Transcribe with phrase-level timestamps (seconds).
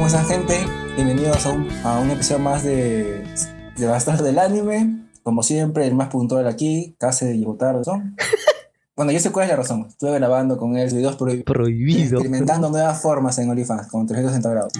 [0.00, 0.58] ¿Cómo están, gente?
[0.96, 3.22] Bienvenidos a un, a un episodio más de,
[3.76, 5.04] de Bastardos del Anime.
[5.22, 7.76] Como siempre, el más puntual aquí, casi de Yutar.
[8.96, 9.86] Bueno, yo sé cuál es la razón.
[9.90, 11.44] Estuve grabando con él videos prohibidos.
[11.44, 12.18] Prohibido.
[12.18, 14.72] Experimentando nuevas formas en OnlyFans con 360 grados.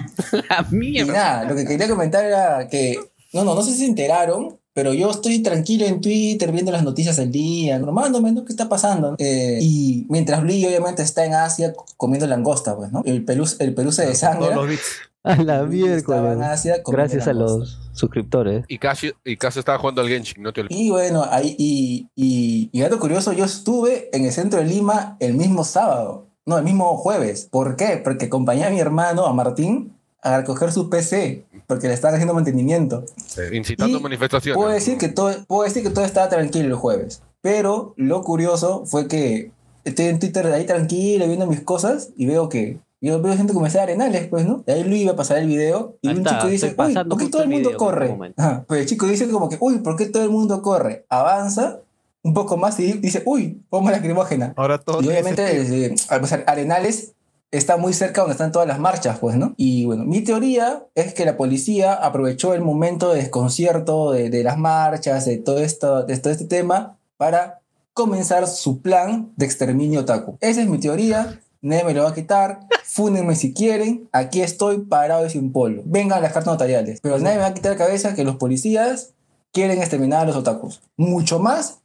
[0.48, 1.13] La Y mierda.
[1.13, 2.97] nada, lo que quería comentar era que.
[3.35, 6.83] No, no, no sé si se enteraron, pero yo estoy tranquilo en Twitter viendo las
[6.83, 8.47] noticias del día, informándome ¿no?
[8.47, 9.17] qué está pasando.
[9.19, 13.03] Eh, y mientras Blee obviamente está en Asia comiendo langosta, pues, ¿no?
[13.05, 14.55] El Perú, el Perú se desangra.
[14.55, 15.09] Todos los bits.
[15.23, 16.39] A la miércoles.
[16.87, 18.65] Gracias a los suscriptores.
[18.69, 20.81] Y casi, y casi estaba jugando al Genshin, no te olvides.
[20.81, 25.17] Y bueno, ahí, y, y, y dato curioso, yo estuve en el centro de Lima
[25.20, 27.48] el mismo sábado, no, el mismo jueves.
[27.51, 28.01] ¿Por qué?
[28.03, 32.35] Porque acompañé a mi hermano, a Martín, a recoger su PC, porque le estaban haciendo
[32.35, 33.05] mantenimiento.
[33.36, 34.57] Eh, incitando Y manifestaciones.
[34.57, 37.23] Puedo decir, que todo, puedo decir que todo estaba tranquilo el jueves.
[37.42, 39.53] Pero lo curioso fue que
[39.85, 43.83] estoy en Twitter ahí tranquilo, viendo mis cosas, y veo que yo veo gente comenzar
[43.83, 44.62] arenales, pues, ¿no?
[44.66, 46.94] Y ahí Luis iba a pasar el video, y Ahí un está, chico dice, uy,
[46.94, 48.18] ¿por qué todo el mundo este corre?
[48.36, 51.06] Ajá, pues el chico dice como que, uy, ¿por qué todo el mundo corre?
[51.08, 51.80] Avanza
[52.22, 54.52] un poco más y dice, uy, bomba lacrimógena.
[54.56, 57.12] Ahora todo Y obviamente desde, al pasar Arenales
[57.50, 59.55] está muy cerca donde están todas las marchas, pues, ¿no?
[59.56, 64.44] Y bueno, mi teoría es que la policía aprovechó el momento de desconcierto de, de
[64.44, 67.61] las marchas, de todo, esto, de todo este tema, para
[67.92, 70.38] comenzar su plan de exterminio otaku.
[70.40, 71.40] Esa es mi teoría.
[71.63, 72.61] Nadie me lo va a quitar.
[72.85, 74.09] Fúnenme si quieren.
[74.13, 75.83] Aquí estoy parado y sin polo.
[75.85, 77.01] Vengan las cartas notariales.
[77.03, 79.13] Pero nadie me va a quitar la cabeza que los policías
[79.53, 80.81] quieren exterminar a los otakus.
[80.97, 81.79] Mucho más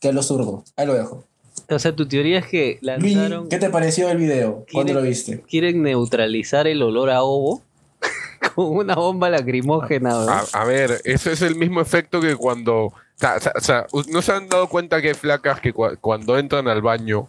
[0.00, 0.64] que a los zurdos.
[0.76, 1.24] Ahí lo dejo.
[1.70, 3.48] O sea, tu teoría es que lanzaron.
[3.48, 5.40] ¿qué te pareció el video cuando ¿Quieren- lo viste?
[5.48, 7.62] Quieren neutralizar el olor a ovo
[8.54, 10.28] con una bomba lacrimógena, ¿no?
[10.30, 12.86] A, a ver, ese es el mismo efecto que cuando.
[12.86, 16.66] O sea, o ¿no se han dado cuenta que hay flacas que cua- cuando entran
[16.68, 17.28] al baño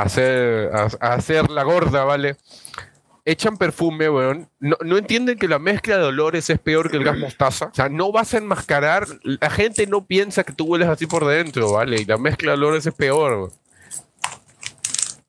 [0.00, 2.36] a hacer, a, a hacer la gorda, ¿vale?
[3.26, 4.48] Echan perfume, weón.
[4.60, 7.66] No, no entienden que la mezcla de olores es peor que el gas mostaza.
[7.66, 9.06] O sea, no vas a enmascarar.
[9.22, 12.02] La gente no piensa que tú hueles así por dentro, ¿vale?
[12.02, 13.50] Y la mezcla de olores es peor, weón.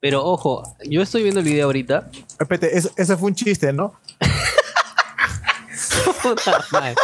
[0.02, 2.10] Pero ojo, yo estoy viendo el video ahorita.
[2.40, 3.94] Espérate, eso- ese fue un chiste, ¿no?
[6.22, 6.96] Puta madre.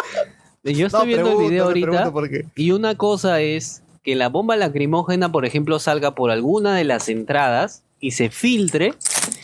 [0.64, 2.12] Yo estoy No, viendo el video ahorita.
[2.56, 7.09] Y una cosa es que la bomba lacrimógena, por ejemplo, salga por alguna de las
[7.09, 8.94] entradas y se filtre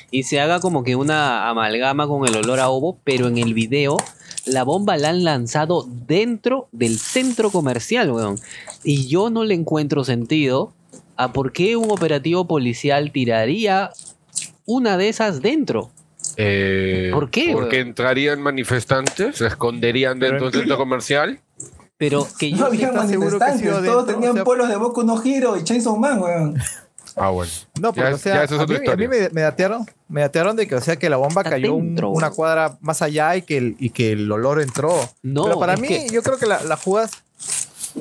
[0.09, 3.53] y se haga como que una amalgama con el olor a ovo, pero en el
[3.53, 3.97] video
[4.45, 8.39] la bomba la han lanzado dentro del centro comercial, weón.
[8.83, 10.73] Y yo no le encuentro sentido
[11.17, 13.91] a por qué un operativo policial tiraría
[14.65, 15.91] una de esas dentro.
[16.37, 17.87] Eh, ¿Por qué, Porque weón?
[17.89, 21.41] entrarían manifestantes, se esconderían dentro del centro comercial.
[21.97, 24.69] Pero que yo No había ¿estás seguro que ha manifestantes, todos tenían O sea- polos
[24.69, 26.55] de Boku no Hero y Chainsaw Man, weón.
[27.15, 27.51] Ah, bueno.
[27.81, 29.41] No, Ya o es- sea, ya eso es a, otra mí, a mí me, me
[29.41, 33.01] datearon, me datearon de que, o sea, que la bomba cayó un- una cuadra más
[33.01, 34.93] allá y que el, y que el olor entró.
[35.23, 37.09] No, Pero para es mí, que- yo creo que la, la jugas,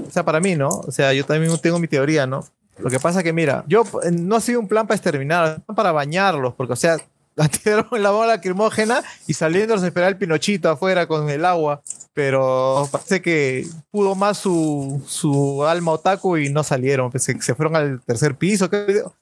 [0.06, 0.68] o sea, para mí, ¿no?
[0.68, 2.44] O sea, yo también tengo mi teoría, ¿no?
[2.78, 5.92] Lo que pasa que, mira, yo eh, no ha sido un plan para exterminar, para
[5.92, 6.98] bañarlos, porque, o sea,
[7.62, 11.82] tiraron en la bomba lacrimógena y saliendo se esperaba el pinochito afuera con el agua.
[12.14, 17.54] pero parece que pudo más su, su alma otaku y no salieron, pues, se, se
[17.54, 18.70] fueron al tercer piso.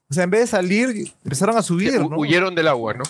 [0.08, 1.98] O sea, en vez de salir, empezaron a subir.
[2.00, 2.16] ¿no?
[2.16, 3.02] Huyeron del agua, ¿no?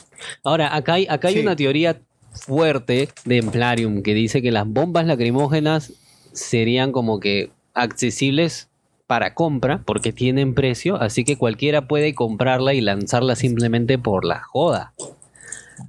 [0.43, 1.41] Ahora, acá hay, acá hay Sí.
[1.41, 2.01] una teoría
[2.33, 5.93] fuerte de Emplarium que dice que las bombas lacrimógenas
[6.33, 8.69] serían como que accesibles
[9.07, 14.43] para compra porque tienen precio, así que cualquiera puede comprarla y lanzarla simplemente por la
[14.43, 14.95] joda.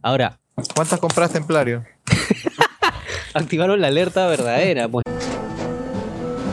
[0.02, 0.40] Ahora,
[0.74, 1.84] ¿Cuántas compraste, Templario?
[3.34, 5.04] activaron la alerta verdadera, pues.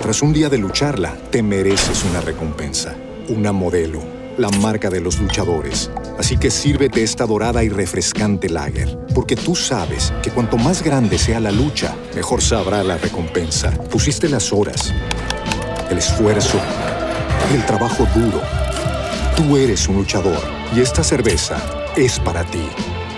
[0.03, 2.97] Tras un día de lucharla, te mereces una recompensa,
[3.29, 4.03] una modelo,
[4.37, 5.91] la marca de los luchadores.
[6.19, 11.19] Así que sírvete esta dorada y refrescante lager, porque tú sabes que cuanto más grande
[11.19, 13.70] sea la lucha, mejor sabrá la recompensa.
[13.91, 14.93] Pusiste las horas,
[15.93, 16.59] el esfuerzo,
[17.55, 18.41] el trabajo duro.
[19.37, 20.39] Tú eres un luchador
[20.75, 21.62] y esta cerveza
[21.97, 22.65] es para ti.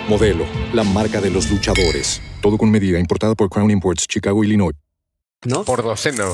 [0.09, 2.21] Modelo, la marca de los luchadores.
[2.43, 4.75] Todo con medida, importada por Crown Imports, Chicago, Illinois.
[5.45, 5.63] ¿no?
[5.65, 6.25] Por docena.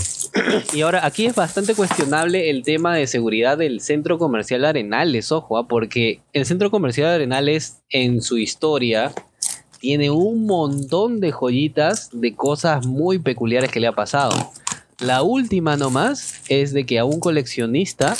[0.72, 5.58] Y ahora, aquí es bastante cuestionable el tema de seguridad del centro comercial Arenales, ojo,
[5.58, 9.12] ah, porque el centro comercial Arenales en su historia
[9.78, 14.52] tiene un montón de joyitas de cosas muy peculiares que le ha pasado.
[15.00, 18.16] La última nomás es de que a un coleccionista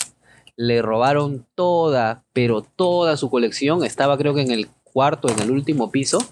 [0.56, 5.50] le robaron toda, pero toda su colección, estaba creo que en el cuarto, en el
[5.50, 6.24] último piso,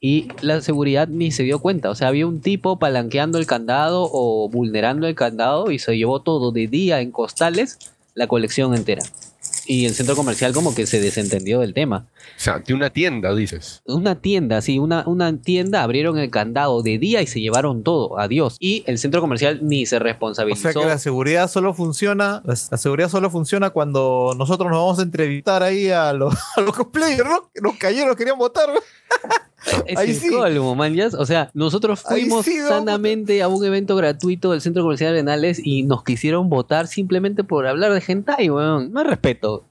[0.00, 1.90] y la seguridad ni se dio cuenta.
[1.90, 6.22] O sea, había un tipo palanqueando el candado o vulnerando el candado y se llevó
[6.22, 7.78] todo de día en costales,
[8.14, 9.02] la colección entera.
[9.68, 12.06] Y el centro comercial como que se desentendió del tema.
[12.36, 13.82] O sea, de una tienda, dices.
[13.84, 18.18] Una tienda, sí, una, una tienda abrieron el candado de día y se llevaron todo,
[18.18, 18.56] adiós.
[18.60, 20.72] Y el centro comercial ni se O responsabilizó.
[20.72, 24.98] sea que la seguridad solo funciona, la la seguridad solo funciona cuando nosotros nos vamos
[24.98, 27.50] a entrevistar ahí a los, a los cosplayers, ¿no?
[27.52, 28.68] Que nos cayeron, nos querían votar.
[29.86, 30.30] Es Ahí el sí.
[30.30, 31.08] colmo, man, ya.
[31.18, 35.82] O sea, nosotros fuimos sí, sanamente a un evento gratuito del Centro Comercial Arenales y
[35.82, 38.92] nos quisieron votar simplemente por hablar de hentai, weón.
[38.92, 39.64] No hay respeto.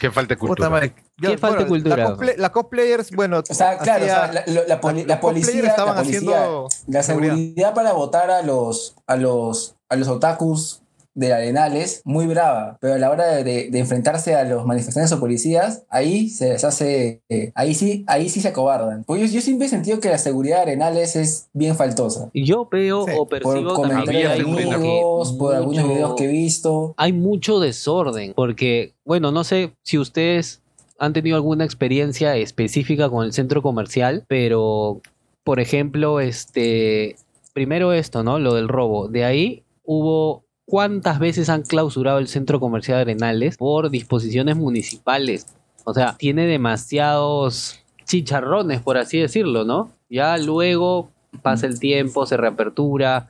[0.00, 0.92] Que falta de Puta cultura.
[1.20, 1.96] ¿Qué falta de cultura?
[1.96, 5.96] La, cosplay- la cosplayers, bueno, O sea, claro, o sea, hacía- la, poli- policía, estaban
[5.96, 10.81] la, policía haciendo la seguridad para votar a los, a los, a los otakus
[11.14, 15.12] de Arenales, muy brava, pero a la hora de, de- de enfrentarse a los manifestantes
[15.12, 19.04] o policías, ahí se les hace, eh, ahí sí, ahí sí se acobardan.
[19.04, 22.30] Pues yo, yo siempre he sentido que la seguridad de Arenales es bien faltosa.
[22.32, 26.14] Y Yo veo Sí, o Por percibo también de hay amigos, por algunos mucho- videos
[26.16, 26.94] que he visto.
[26.96, 30.60] hay mucho desorden, porque, bueno, no sé si ustedes
[30.98, 35.00] han tenido alguna experiencia específica con el centro comercial, pero,
[35.44, 37.16] por ejemplo, este,
[37.52, 38.38] primero esto, ¿no?
[38.38, 39.08] Lo del robo.
[39.08, 45.46] De ahí hubo, ¿cuántas veces han clausurado el centro comercial de Arenales por disposiciones municipales?
[45.84, 49.90] O sea, tiene demasiados chicharrones, por así decirlo, ¿no?
[50.08, 51.10] Ya luego
[51.42, 53.28] pasa el tiempo, se reapertura,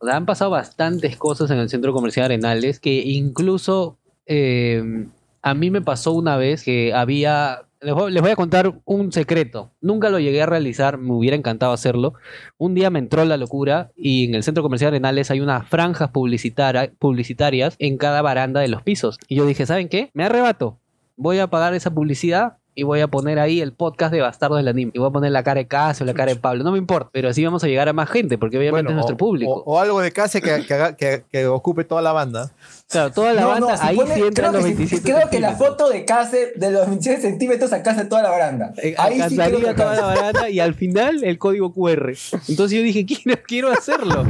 [0.00, 3.96] o sea, han pasado bastantes cosas en el centro comercial Arenales que incluso
[4.26, 5.06] eh,
[5.40, 7.62] a mí me pasó una vez que había...
[7.82, 9.72] Les voy, a contar un secreto.
[9.80, 12.14] Nunca lo llegué a realizar, me hubiera encantado hacerlo.
[12.56, 16.10] Un día me entró la locura y en el centro comercial Arenales hay unas franjas
[16.12, 19.18] publicitarias en cada baranda de los pisos.
[19.26, 20.10] Y yo dije, ¿saben qué?
[20.14, 20.78] Me arrebato.
[21.16, 24.68] Voy a pagar esa publicidad y voy a poner ahí el podcast de Bastardos del
[24.68, 24.92] Anime.
[24.94, 26.64] Y voy a poner la cara de Casio, la cara de Pablo.
[26.64, 27.10] No me importa.
[27.12, 29.52] Pero así vamos a llegar a más gente porque obviamente bueno, es nuestro o- público.
[29.52, 32.50] O, o algo de casa que, que, que- que ocupe toda la banda.
[32.88, 34.76] Claro, toda la No, banda, no, si ahí pone- sí entran creo los que si-
[34.76, 38.72] 27 Creo que la foto de Case de los 27 centímetros acá toda la baranda.
[38.82, 40.02] Eh, Ahí sí creo toda la alcanza.
[40.06, 42.14] barata y al final el código QR.
[42.48, 44.24] Entonces yo dije, quiero, quiero hacerlo.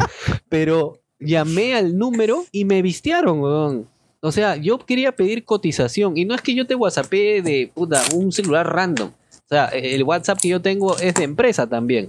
[0.48, 3.88] Pero llamé al número y me vistearon, weón.
[4.24, 8.00] O sea, yo quería pedir cotización y no es que yo te whatsappé de puta,
[8.14, 9.08] un celular random.
[9.08, 12.08] O sea, el WhatsApp que yo tengo es de empresa también.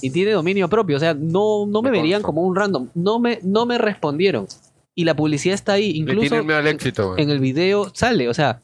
[0.00, 0.96] Y tiene dominio propio.
[0.96, 2.88] O sea, no, no me Me verían como un random.
[2.94, 4.46] No me, no me respondieron.
[4.94, 5.90] Y la publicidad está ahí.
[5.94, 8.60] Incluso al éxito, en el video sale, o sea,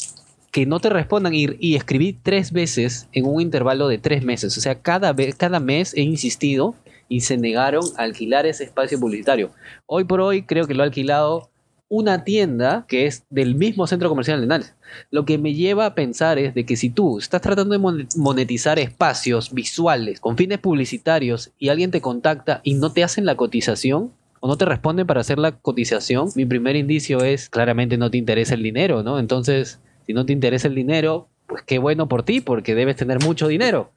[0.51, 4.57] que no te respondan y, y escribí tres veces en un intervalo de tres meses.
[4.57, 6.75] O sea, cada, vez, cada mes he insistido
[7.09, 9.51] y se negaron a alquilar ese espacio publicitario.
[9.85, 11.52] Hoy por hoy creo que lo ha alquilado
[11.95, 14.75] una tienda que es del mismo centro comercial de Arenales.
[15.11, 18.09] Lo que me lleva a pensar es de que si tú estás tratando de mon-
[18.17, 23.35] monetizar espacios visuales con fines publicitarios y alguien te contacta y no te hacen la
[23.35, 28.11] cotización o no te responden para hacer la cotización, mi primer indicio es claramente no
[28.11, 29.19] te interesa el dinero, ¿no?
[29.19, 33.23] Entonces, si no te interesa el dinero, pues qué bueno por ti, porque debes tener
[33.23, 33.93] mucho dinero.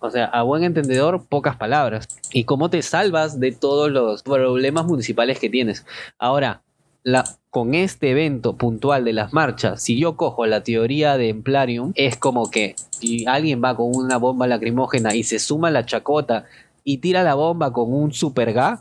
[0.00, 2.06] O sea, a buen entendedor, pocas palabras.
[2.30, 5.86] ¿Y cómo te salvas de todos los problemas municipales que tienes?
[6.18, 6.60] Ahora,
[7.02, 11.92] la, con este evento puntual de las marchas, si yo cojo la teoría de Emplarium,
[11.94, 16.44] es como que si alguien va con una bomba lacrimógena y se suma la chacota
[16.84, 18.80] y tira la bomba con un super gas.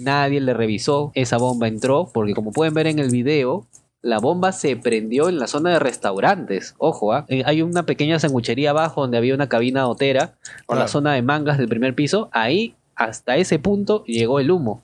[0.00, 3.66] Nadie le revisó, esa bomba entró, porque como pueden ver en el video,
[4.02, 6.74] la bomba se prendió en la zona de restaurantes.
[6.78, 7.24] Ojo, ¿ah?
[7.28, 11.22] Eh, hay una pequeña sanguchería abajo donde había una cabina hotera, o la zona de
[11.22, 12.28] mangas del primer piso.
[12.32, 14.82] Ahí, hasta ese punto, llegó el humo.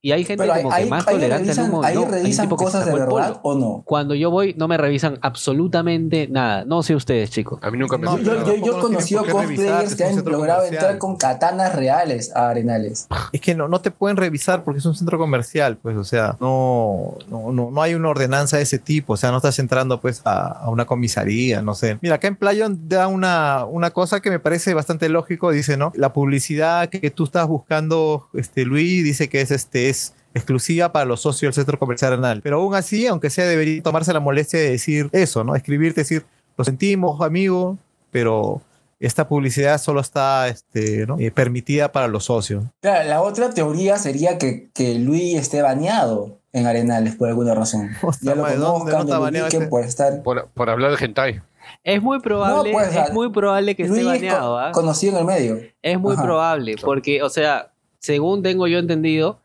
[0.00, 1.82] Y hay gente como que más tolerante al revisan, humo.
[1.82, 3.82] ahí no, revisan tipo que cosas de verdad o no.
[3.84, 6.64] Cuando yo voy, no me revisan absolutamente nada.
[6.64, 7.58] No sé ustedes, chicos.
[7.62, 10.98] A mí nunca me No, Yo, yo, he conocido cosplayers es que han logrado entrar
[10.98, 13.08] con katanas reales a Arenales.
[13.32, 16.36] Es que no, no te pueden revisar porque es un centro comercial, pues, o sea,
[16.40, 20.00] no, no, no, no hay una ordenanza de ese tipo, o sea, no estás entrando
[20.00, 21.98] pues a, a una comisaría, no sé.
[22.02, 25.92] Mira, acá en Playon da una, una cosa que me parece bastante lógico, dice, ¿no?
[25.96, 30.92] La publicidad que, que tú estás buscando, este, Luis, dice que es, este, es exclusiva
[30.92, 32.40] para los socios del centro comercial Arenal.
[32.42, 35.54] Pero aún así, aunque sea, debería tomarse la molestia de decir eso, ¿no?
[35.56, 36.24] Escribirte, decir,
[36.56, 37.78] lo sentimos, amigo,
[38.10, 38.60] pero
[39.00, 41.18] esta publicidad solo está este, ¿no?
[41.18, 42.64] eh, permitida para los socios.
[42.80, 47.90] Claro, la otra teoría sería que, que Luis esté baneado en Arenales por alguna razón.
[48.02, 49.70] Hostia, Ya lo madre, ¿dónde no conozcan, está lo baneado ubiquen ese?
[49.70, 50.22] por estar...
[50.22, 51.42] Por, por hablar de hentai.
[51.84, 54.72] Es muy probable, No, pues, es muy probable que Luis esté es baneado, ¿ah?
[54.72, 55.60] conocido en el medio.
[55.82, 56.22] Es muy Ajá.
[56.22, 59.38] probable, porque, o sea, según tengo yo entendido,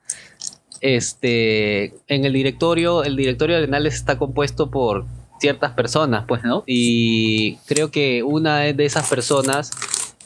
[0.83, 5.05] este, en el directorio, el directorio de Arenales está compuesto por
[5.39, 6.65] ciertas personas, pues, ¿no?
[6.67, 9.71] Y creo que una de esas personas,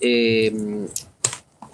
[0.02, 0.52] eh,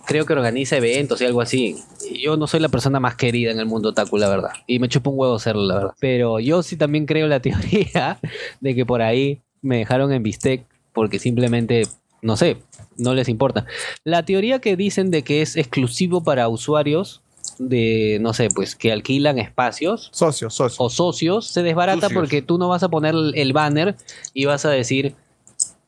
[0.06, 1.78] creo que organiza eventos y algo así.
[2.22, 4.52] Yo no soy la persona más querida en el mundo otaku, la verdad.
[4.68, 5.94] Y me chupa un huevo serlo, la verdad.
[6.02, 8.20] Pero yo sí también creo la teoría
[8.60, 11.84] de que por ahí me dejaron en bistec porque simplemente,
[12.22, 12.58] no sé,
[12.98, 13.66] no les importa.
[14.04, 17.23] La teoría que dicen de que es exclusivo para usuarios
[17.60, 20.76] de, no sé, pues que alquilan espacios Socios, socios.
[20.80, 23.96] o socios se desbarata porque tú no vas a poner el- banner
[24.34, 25.16] y vas a decir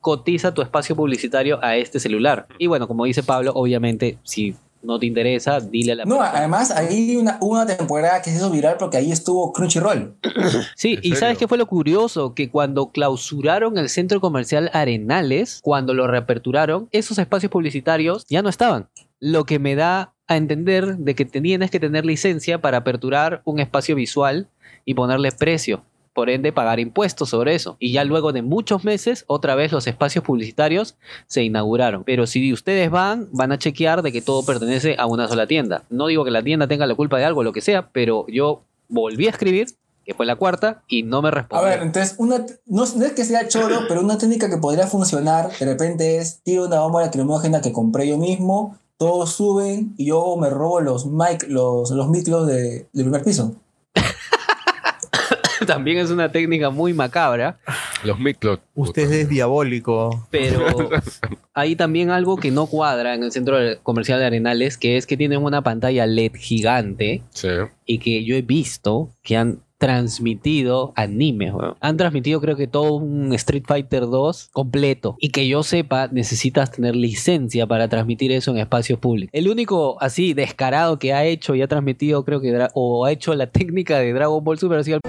[0.01, 2.47] cotiza tu espacio publicitario a este celular.
[2.59, 6.37] Y bueno, como dice Pablo, obviamente si no te interesa, dile a la No, persona.
[6.37, 10.15] además ahí una, temporada que se hizo viral porque ahí estuvo Crunchyroll.
[10.75, 11.17] Sí, ¿En y serio?
[11.19, 12.35] ¿sabes qué fue lo curioso?
[12.35, 18.49] Que cuando clausuraron el centro comercial Arenales, cuando lo reaperturaron, esos espacios publicitarios ya no
[18.49, 18.89] estaban.
[19.19, 23.59] Lo que me da a entender de que tienes que tener licencia para aperturar un
[23.59, 24.47] espacio visual
[24.85, 25.83] y ponerle precio.
[26.13, 27.75] Por ende, pagar impuestos sobre eso.
[27.77, 30.95] Y ya luego de muchos meses, otra vez los espacios publicitarios
[31.27, 32.05] se inauguraron.
[32.05, 35.83] Pero si ustedes van, van a chequear de que todo pertenece a una sola tienda.
[35.89, 38.63] No digo que la tienda tenga la culpa de algo, lo que sea, pero yo
[38.87, 39.67] volví a escribir,
[40.05, 41.67] que fue la cuarta, y no me A respondió.
[41.67, 45.49] ver, entonces, una, no, no es que sea choro, pero una técnica que podría funcionar
[45.59, 50.37] de repente es, tiro una bomba lacrimógena que compré yo mismo, todos suben y yo
[50.37, 53.55] me robo los mic, los, los micros de, del primer piso.
[55.67, 57.57] También es una técnica muy macabra,
[58.03, 58.59] Los miclos.
[58.75, 60.27] Usted es diabólico.
[60.29, 60.65] pero
[61.53, 65.17] hay también algo que no cuadra en el centro comercial de Arenales, que es que
[65.17, 67.47] tienen una pantalla LED gigante Sí.
[67.85, 71.75] y que yo he visto que han transmitido anime, weón.
[71.81, 75.15] Han transmitido creo que todo un Street Fighter 2 completo.
[75.19, 79.31] Y que yo sepa, necesitas tener licencia para transmitir eso en espacios públicos.
[79.33, 83.33] El único así descarado que ha hecho y ha transmitido, creo que, o ha hecho
[83.35, 84.99] la técnica de Dragon Ball Super, sido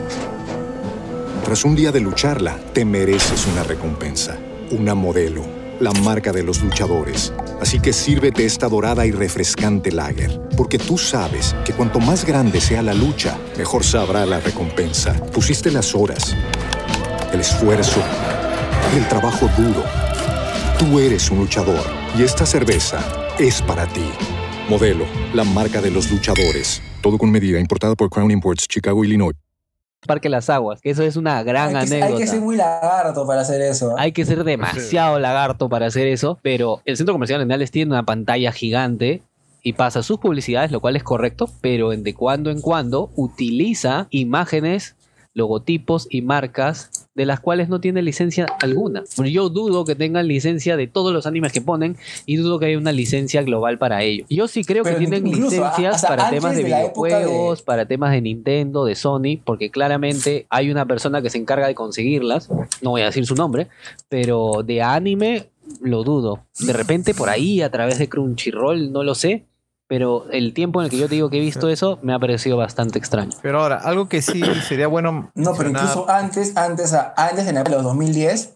[1.44, 4.38] Tras un día de lucharla, te mereces una recompensa,
[4.72, 5.42] una modelo,
[5.80, 7.32] la marca de los luchadores.
[7.60, 12.60] Así que sírvete esta dorada y refrescante lager, porque tú sabes que cuanto más grande
[12.60, 15.12] sea la lucha, mejor sabrá la recompensa.
[15.32, 16.34] Pusiste las horas,
[17.32, 18.00] el esfuerzo,
[18.96, 19.84] el trabajo duro.
[20.78, 21.84] Tú eres un luchador
[22.18, 23.00] y esta cerveza
[23.38, 24.08] es para ti.
[24.68, 26.82] Modelo, la marca de los luchadores.
[27.02, 29.34] Todo con medida, importada por Crown Imports, Chicago, Illinois.
[30.06, 30.80] Parque Las Aguas.
[30.80, 32.22] que Eso es una gran hay, que, hay anécdota.
[32.22, 33.92] que ser muy lagarto para hacer eso.
[33.92, 34.02] ¿ah?
[34.02, 38.04] Hay que ser demasiado lagarto para hacer eso, pero el centro comercial Arenales tiene una
[38.04, 39.22] pantalla gigante
[39.66, 44.06] y pasa sus publicidades, lo cual es correcto, pero en de cuando en cuando utiliza
[44.10, 44.94] imágenes,
[45.34, 49.02] logotipos y marcas de las cuales no tiene licencia alguna.
[49.24, 51.96] Yo dudo que tengan licencia de todos los animes que ponen
[52.26, 54.24] y dudo que haya una licencia global para ello.
[54.30, 58.84] Yo sí creo Pero que tienen licencias para temas de- videojuegos, para temas de Nintendo,
[58.84, 62.48] de Sony, porque claramente hay una persona que se encarga de conseguirlas,
[62.82, 63.66] no voy a decir su nombre,
[64.08, 65.48] pero de anime
[65.80, 66.44] lo dudo.
[66.60, 69.44] De repente por ahí a través de Crunchyroll, no lo sé,
[69.88, 72.18] pero el tiempo en el que yo te digo que he visto eso me ha
[72.18, 73.30] parecido bastante extraño.
[73.42, 75.30] Pero ahora, algo que sí sería bueno.
[75.34, 78.54] No, pero mencionar- incluso antes, antes, a- antes de los 2010,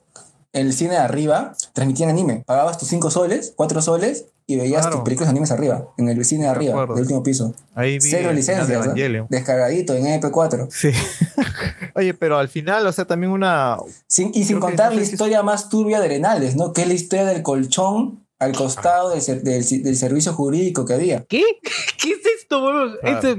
[0.52, 2.42] en el cine de arriba transmitían anime.
[2.44, 4.96] Pagabas tus 5 soles, 4 soles y veías Claro.
[4.96, 7.54] tus películas de animes arriba, en el cine de arriba, del último piso.
[7.76, 8.66] Ahí vi Cero licencias,
[9.28, 10.66] descargadito en MP4.
[10.72, 10.90] Sí.
[11.94, 13.76] Oye, pero al final, o sea, también una.
[14.08, 16.72] Sin- y sin Creo contar no sé la si historia más turbia de Arenales, ¿no?
[16.72, 20.94] Que es la historia del colchón al costado del, ser- del, del servicio jurídico que
[20.94, 21.24] había.
[21.28, 21.42] ¿Qué?
[22.02, 22.68] ¿Qué es esto?
[22.68, 22.88] Ah.
[23.04, 23.36] Este,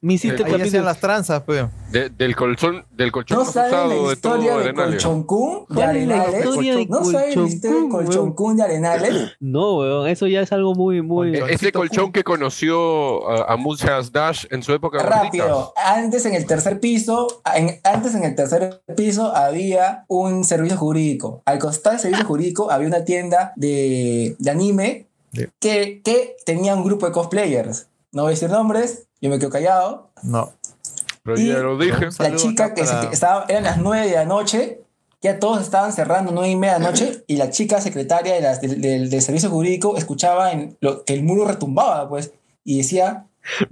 [0.00, 1.64] me hiciste Ahí también- hacían las tranzas, pues.
[1.90, 4.94] De- del colchón, del colchón ¿No saben la de historia de Arenales.
[5.02, 6.44] Colchoncún de ¿Cuál es la Arenales?
[6.46, 9.32] historia de ¿No saben la historia de Colchoncún, de Arenales?
[9.40, 11.36] No, weón, eso ya es algo muy, muy...
[11.36, 16.34] E- Ese colchón que conoció a, a muchas Dash en su época Rápido, antes en
[16.34, 21.42] el tercer piso, en- antes en el tercer piso había un servicio jurídico.
[21.44, 26.74] Al costado del servicio jurídico había una tienda de, de anime De- que, que tenía
[26.76, 27.88] un grupo de cosplayers.
[28.12, 30.10] No voy a decir nombres, yo me quedo callado.
[30.22, 30.52] No.
[31.34, 32.08] Pero Y- ya lo dije.
[32.18, 34.80] La chica que, se- para- que estaba, eran las 9 de la noche,
[35.22, 38.68] ya todos estaban cerrando 9 y media de la noche, y la chica secretaria de
[39.08, 42.32] del, servicio jurídico escuchaba en lo, que el muro retumbaba, pues,
[42.64, 43.26] y decía,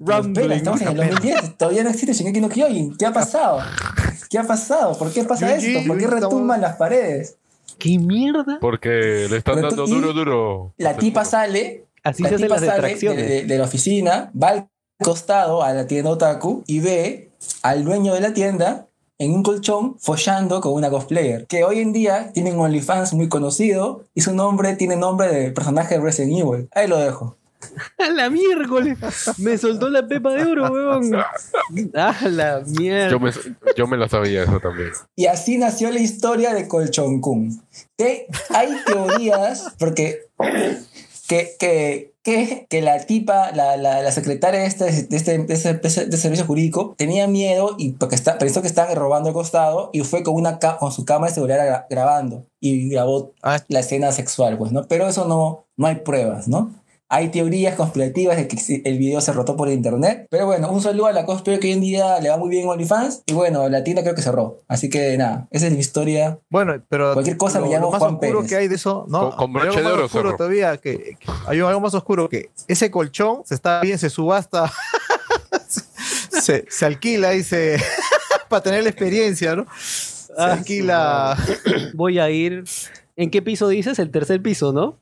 [0.04, 3.60] "Pero espera, estamos en el 2010, todavía no existe Shingeki no Kyojin, ¿qué ha pasado?
[4.30, 4.96] ¿Qué ha pasado?
[4.98, 5.86] ¿Por qué pasa esto?
[5.86, 7.36] ¿Por qué retumban las paredes?
[7.78, 8.58] ¿Qué mierda?
[8.60, 10.74] Porque le están Pero dando duro, duro.
[10.78, 14.48] La tipa sale Así la se tipa las sale de, de- de la oficina, va
[14.48, 14.68] al
[15.00, 17.30] costado a la tienda Otaku y ve
[17.62, 18.86] al dueño de la tienda
[19.18, 21.46] en un colchón follando con una cosplayer.
[21.46, 25.50] Que hoy en día tiene un OnlyFans muy conocido y su nombre tiene nombre de
[25.50, 26.68] personaje de Resident Evil.
[26.72, 27.36] Ahí lo dejo.
[27.98, 28.98] ¡A la miércoles!
[29.38, 31.14] Me soltó la pepa de oro, weón.
[31.94, 33.10] ¡A la mierda!
[33.10, 33.32] Yo me,
[33.76, 34.90] yo me lo sabía eso también.
[35.16, 37.60] Y así nació la historia de Colchón Kun.
[37.96, 40.28] Que hay teorías, porque
[41.28, 45.54] que, que, que, que la tipa, la, la, la secretaria de este, de, este, de,
[45.54, 49.28] este, de este- de servicio jurídico, tenía miedo y porque está, pensó que estaban robando
[49.28, 53.32] al costado y fue con, una con su cámara de seguridad gra- grabando y grabó
[53.42, 54.86] Ah, la escena sexual, pues, ¿no?
[54.88, 56.72] Pero eso no, no hay pruebas, ¿no?
[57.10, 60.26] Hay teorías conspirativas de que el video se rotó por internet.
[60.30, 62.64] Pero bueno, un saludo a la cosplayer que hoy en día le va muy bien
[62.64, 63.22] en OnlyFans.
[63.26, 64.60] Y bueno, la tienda creo que cerró.
[64.68, 66.38] Así que nada, esa es mi historia.
[66.50, 67.14] bueno, pero.
[67.14, 68.50] Cualquier cosa me lo- llamo lo más Juan oscuro Pérez.
[68.50, 69.34] que hay de eso, ¿no?
[69.36, 70.36] Con- con hay algo broche de más oro, oscuro Zorro.
[70.36, 74.70] todavía, que, que hay algo más oscuro que ese colchón se está bien, se subasta,
[76.42, 77.78] se, se alquila y se.
[78.48, 79.66] para tener la experiencia, ¿no?
[79.78, 81.36] Se alquila.
[81.94, 82.64] Voy a ir...
[83.16, 83.98] ¿En qué piso dices?
[83.98, 84.98] El tercer piso, ¿no?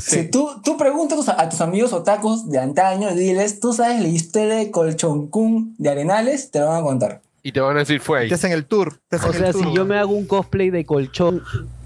[0.00, 4.56] Si tú, tú preguntas a tus amigos otakus de antaño, diles, ¿tú sabes la historia
[4.56, 6.50] de Colchoncún de Arenales?
[6.50, 7.22] Te lo van a contar.
[7.42, 8.28] Y te van a decir fue ahí.
[8.28, 8.98] Te hacen el tour.
[9.08, 9.64] Te hacen O sea, el tour.
[9.64, 11.42] si yo me hago un cosplay de colchón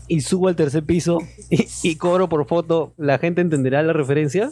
[0.09, 1.19] y subo al tercer piso
[1.51, 4.51] y, y cobro por foto, ¿la gente entenderá la referencia?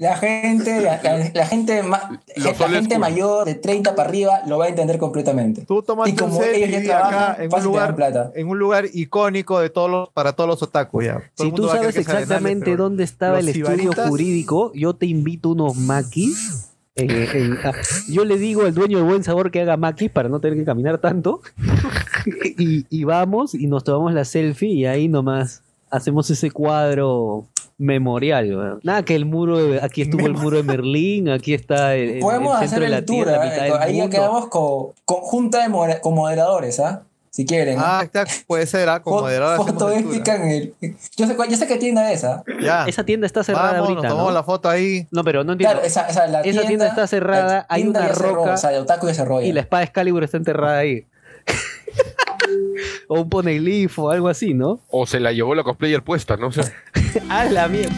[0.00, 4.56] La gente, la, la- la gente, ma- la gente mayor de 30 para arriba lo
[4.58, 5.62] va a entender completamente.
[5.66, 8.30] Tú tomas Y como ellos ya trabajan, en un lugar plata.
[8.36, 11.20] en un lugar icónico de todos los, para todos los otakus ya.
[11.34, 16.66] Todo Si tú sabes exactamente dónde estaba el estudio jurídico, yo te invito unos maquis.
[16.94, 17.72] en- en- ah,
[18.08, 20.64] yo le digo al dueño de buen sabor que haga maquis para no tener que
[20.64, 21.40] caminar tanto.
[22.56, 27.46] y, y vamos y nos tomamos la selfie y ahí nomás hacemos ese cuadro
[27.78, 28.54] memorial.
[28.56, 28.80] weón.
[28.82, 32.20] Nada que el muro, de- aquí estuvo el muro de Merlín, aquí está el, el-
[32.20, 33.72] Podemos el hacer centro de la el tierra, tour, ¿eh?
[33.80, 37.02] ahí ya quedamos con, con junta de moder- con moderadores, ¿ah?
[37.30, 37.78] Si quieren.
[37.78, 40.74] Ah, está, puede ser, ah, como Fo- moderador hacemos foto el tour, épica en el.
[41.16, 42.42] Yo sé, cuál- yo sé qué tienda es esa.
[42.48, 42.52] ah.
[42.60, 42.84] Ya.
[42.86, 44.34] Esa tienda está cerrada Vamos, nos ahorita, tomamos ¿no?
[44.34, 45.06] la foto ahí.
[45.12, 45.74] No, pero no entiendo.
[45.74, 48.70] Claro, esa, esa, la Esa tienda está cerrada, hay tienda una cerró, roca o sea,
[48.70, 49.40] de Otaku ya cerró.
[49.42, 51.06] y la espada Excalibur está enterrada ahí.
[53.08, 54.80] o un poneglyph o algo así, ¿no?
[54.90, 56.62] O se la llevó la cosplayer puesta, no sé.
[57.28, 57.94] ¡A la mierda!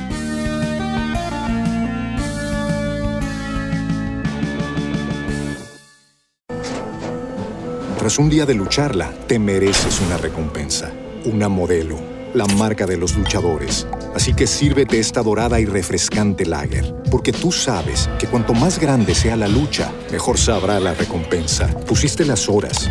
[7.98, 10.90] Tras un día de lucharla, te mereces una recompensa,
[11.26, 11.98] una modelo,
[12.32, 13.86] la marca de los luchadores.
[14.14, 19.14] Así que sírvete esta dorada y refrescante lager, porque tú sabes que cuanto más grande
[19.14, 21.68] sea la lucha, mejor sabrá la recompensa.
[21.86, 22.88] Pusiste las horas,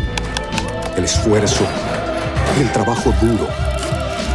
[0.96, 1.66] el esfuerzo,
[2.60, 3.69] el trabajo duro.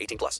[0.00, 0.38] 18 plus.